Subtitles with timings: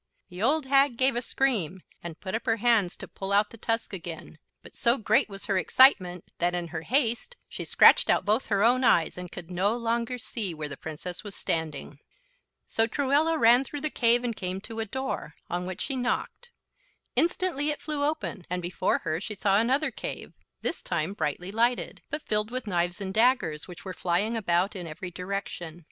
[0.29, 3.55] The old hag gave a scream and put up her hands to pull out the
[3.59, 8.25] tusk again, but so great was her excitement that in her haste she scratched out
[8.25, 11.99] both her own eyes, and could no longer see where the Princess was standing.
[12.67, 16.49] So Truella ran through the cave and came to, a door, on which she knocked.
[17.15, 20.33] Instantly it flew open, and before her she saw another cave,
[20.63, 24.87] this time brightly lighted, but filled with knives and daggers, which were flying about in
[24.87, 25.79] every direction.